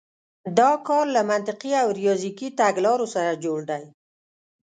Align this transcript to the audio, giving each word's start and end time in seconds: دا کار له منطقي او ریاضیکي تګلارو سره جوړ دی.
دا 0.59 0.71
کار 0.87 1.05
له 1.15 1.21
منطقي 1.31 1.71
او 1.83 1.87
ریاضیکي 1.99 2.47
تګلارو 2.59 3.05
سره 3.15 3.41
جوړ 3.43 3.59
دی. 3.69 3.83